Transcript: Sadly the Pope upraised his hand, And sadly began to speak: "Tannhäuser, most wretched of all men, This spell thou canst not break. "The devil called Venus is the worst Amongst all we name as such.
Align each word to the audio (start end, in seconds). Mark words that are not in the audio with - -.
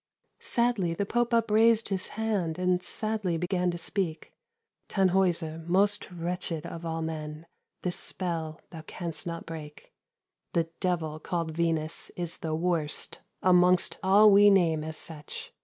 Sadly 0.39 0.95
the 0.95 1.05
Pope 1.05 1.31
upraised 1.31 1.89
his 1.89 2.07
hand, 2.17 2.57
And 2.57 2.81
sadly 2.81 3.37
began 3.37 3.69
to 3.69 3.77
speak: 3.77 4.33
"Tannhäuser, 4.89 5.63
most 5.67 6.09
wretched 6.09 6.65
of 6.65 6.83
all 6.83 7.03
men, 7.03 7.45
This 7.83 7.97
spell 7.97 8.61
thou 8.71 8.81
canst 8.87 9.27
not 9.27 9.45
break. 9.45 9.93
"The 10.53 10.69
devil 10.79 11.19
called 11.19 11.51
Venus 11.51 12.09
is 12.17 12.37
the 12.37 12.55
worst 12.55 13.19
Amongst 13.43 13.99
all 14.01 14.31
we 14.31 14.49
name 14.49 14.83
as 14.83 14.97
such. 14.97 15.53